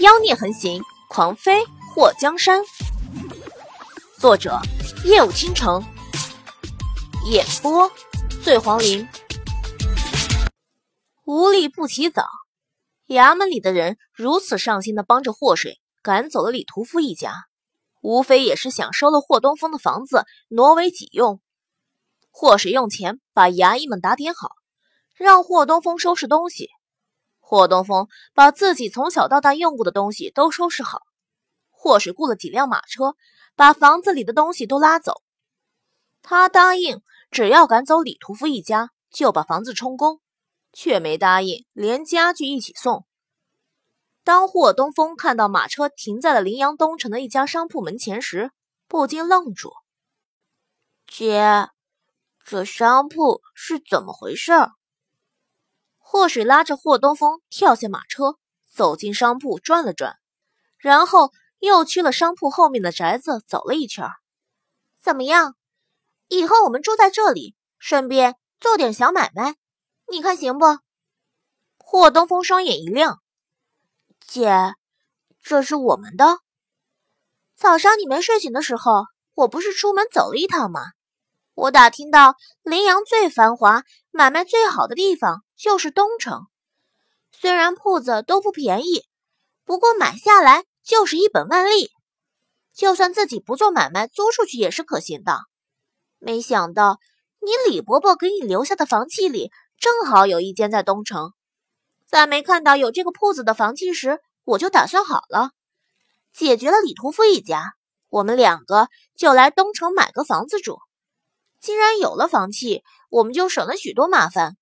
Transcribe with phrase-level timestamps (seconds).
[0.00, 1.62] 妖孽横行，狂飞
[1.94, 2.62] 祸江山。
[4.18, 4.58] 作者：
[5.04, 5.84] 夜舞倾城，
[7.26, 7.92] 演播：
[8.42, 9.06] 醉黄林。
[11.26, 12.24] 无利不起早，
[13.08, 17.34] 衙门里的人如此上心的帮着祸水赶走了李屠夫一家，
[18.00, 21.42] 无非也是想收了霍东风的房子挪为己用。
[22.30, 24.52] 祸水用钱把衙役们打点好，
[25.14, 26.70] 让霍东风收拾东西。
[27.50, 31.00] 霍东风把自己从小到大用过的东西都收拾好，
[31.68, 33.16] 霍水雇了几辆马车，
[33.56, 35.14] 把房子里的东西都拉走。
[36.22, 40.20] 他答应只要赶走李屠夫一家，就把房子充公，
[40.72, 43.04] 却没答应连家具一起送。
[44.22, 48.52] 当霍东风看到马车停在了林阳东城的一家商铺门前时，
[48.86, 49.72] 不禁愣住
[51.04, 51.68] ：“姐，
[52.44, 54.52] 这商铺是怎么回事？”
[56.12, 58.36] 霍水拉着霍东风跳下马车，
[58.68, 60.16] 走进商铺转了转，
[60.76, 64.08] 然后又去了商铺后面的宅子走了一圈。
[65.00, 65.54] 怎么样？
[66.26, 69.54] 以后我们住在这里，顺便做点小买卖，
[70.10, 70.80] 你看行不？
[71.78, 73.20] 霍东风双眼一亮
[74.26, 74.74] ：“姐，
[75.40, 76.40] 这是我们的。
[77.54, 80.80] 早上你没睡醒的时候，我不是出门走了一趟吗？
[81.54, 82.34] 我打听到
[82.64, 86.46] 林阳最繁华、买卖最好的地方。”就是东城，
[87.30, 89.04] 虽然铺子都不便宜，
[89.66, 91.90] 不过买下来就是一本万利。
[92.72, 95.40] 就算自己不做买卖，租出去也是可行的。
[96.18, 96.98] 没想到
[97.42, 101.34] 你李伯伯给你留下的房契里，正好有一间在东城。
[102.06, 105.50] 在没看到有这个铺子的房契时，我就打算好了，
[106.32, 107.74] 解决了李屠夫一家，
[108.08, 110.78] 我们两个就来东城买个房子住。
[111.60, 114.56] 既然有了房契，我们就省了许多麻烦。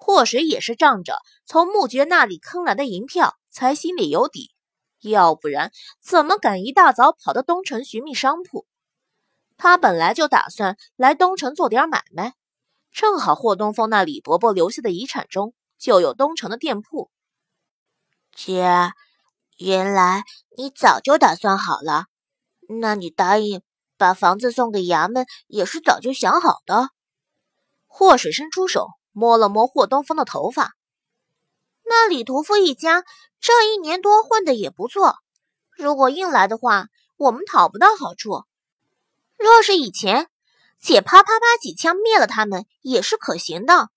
[0.00, 4.52] 祸水也是仗着从穆爵那里坑来的银票，才心里有底，
[5.00, 8.64] 要不然怎么敢一大早跑到东城寻觅商铺？
[9.58, 12.34] 他本来就打算来东城做点买卖，
[12.92, 17.10] 正好霍东风那李伯伯留下的遗产中就有东城的店铺。
[18.32, 18.92] 姐，
[19.58, 20.22] 原来
[20.56, 22.06] 你早就打算好了，
[22.80, 23.62] 那你答应
[23.96, 26.90] 把房子送给衙门也是早就想好的。
[27.88, 28.86] 祸水伸出手。
[29.18, 30.76] 摸了摸霍东风的头发，
[31.82, 33.04] 那李屠夫一家
[33.40, 35.16] 这一年多混的也不错。
[35.76, 36.86] 如果硬来的话，
[37.16, 38.44] 我们讨不到好处。
[39.36, 40.28] 若是以前，
[40.78, 43.88] 姐啪啪啪几枪灭了他们也是可行的。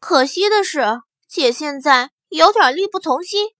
[0.00, 3.50] 可惜的是，姐现在有点力不从心，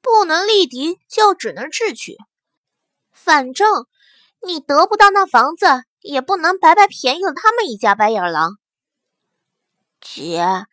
[0.00, 2.16] 不能力敌，就只能智取。
[3.10, 3.86] 反正
[4.46, 5.66] 你得不到那房子，
[6.02, 8.52] 也不能白白便宜了他们一家白眼狼。
[10.04, 10.66] 姐，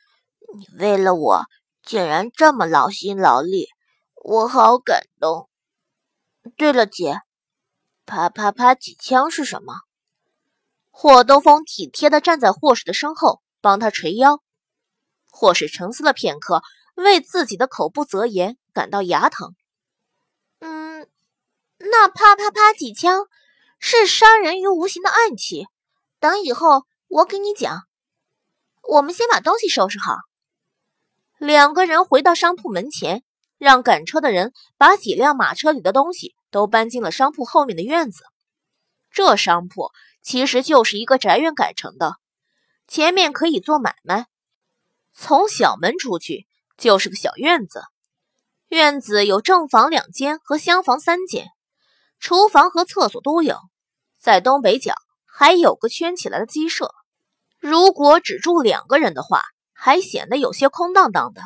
[0.54, 1.46] 你为了我
[1.82, 3.70] 竟然这么劳心劳力，
[4.16, 5.50] 我好感动。
[6.58, 7.22] 对了，姐，
[8.06, 9.74] 啪啪啪几枪是什么？
[10.90, 14.44] 霍东风体贴的站在霍氏的身后，帮他捶腰。
[15.32, 16.62] 霍氏沉思了片刻，
[16.96, 19.56] 为自己的口不择言感到牙疼。
[20.60, 21.08] 嗯，
[21.78, 23.28] 那啪啪啪几枪
[23.80, 25.68] 是杀人于无形的暗器，
[26.20, 27.88] 等以后我给你讲。
[28.82, 30.16] 我们先把东西收拾好。
[31.38, 33.24] 两个人回到商铺门前，
[33.58, 38.24] 让赶车的人把几辆马车里的东西都搬进了商铺后面的院子。
[39.12, 42.16] 这商铺其实就是一个宅院改成的，
[42.88, 44.28] 前面可以做买卖。
[45.14, 47.84] 从小门出去就是个小院子，
[48.70, 51.48] 院子有正房两间和厢房三间，
[52.20, 53.58] 厨房和厕所都有。
[54.20, 54.94] 在东北角
[55.26, 56.94] 还有个圈起来的鸡舍。
[57.62, 61.44] 如果只住两个人的话，还显得有些空荡荡的。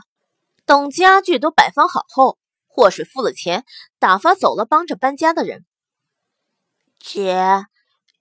[0.65, 2.37] 等家具都摆放好后，
[2.67, 3.65] 祸水付了钱，
[3.99, 5.65] 打发走了帮着搬家的人。
[6.99, 7.65] 姐，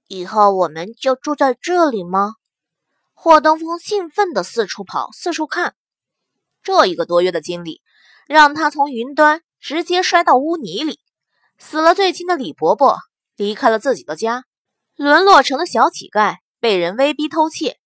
[0.09, 2.35] 以后我们就住在这里吗？
[3.13, 5.77] 霍东风兴奋地四处跑，四处看。
[6.65, 7.81] 这一个多月的经历，
[8.27, 10.99] 让他从云端直接摔到污泥里。
[11.59, 12.99] 死了最亲的李伯伯，
[13.37, 14.45] 离开了自己的家，
[14.97, 17.79] 沦落成了小乞丐，被人威逼偷窃。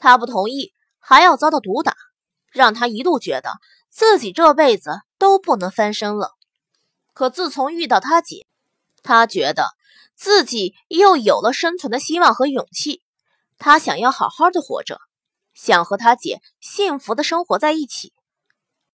[0.00, 1.94] 他不同意，还要遭到毒打，
[2.50, 3.60] 让他一度觉得
[3.90, 6.32] 自己这辈子都不能翻身了。
[7.12, 8.46] 可自从遇到他姐，
[9.02, 9.68] 他觉得
[10.16, 13.02] 自己又有了生存的希望和勇气。
[13.58, 14.98] 他想要好好的活着，
[15.52, 18.14] 想和他姐幸福的生活在一起。